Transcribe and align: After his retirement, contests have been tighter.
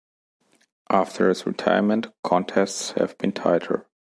After 0.89 1.29
his 1.29 1.45
retirement, 1.45 2.07
contests 2.23 2.93
have 2.93 3.15
been 3.19 3.33
tighter. 3.33 3.87